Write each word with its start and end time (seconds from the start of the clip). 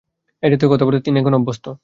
এ 0.43 0.47
জাতীয় 0.51 0.69
কথাবার্তায় 0.71 1.03
তিনি 1.03 1.17
এখন 1.19 1.33
অভ্যস্ত। 1.33 1.65